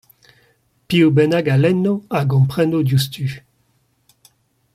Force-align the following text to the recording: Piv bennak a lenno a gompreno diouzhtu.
Piv 0.87 1.07
bennak 1.15 1.45
a 1.53 1.55
lenno 1.63 1.93
a 2.17 2.19
gompreno 2.31 2.79
diouzhtu. 2.87 3.27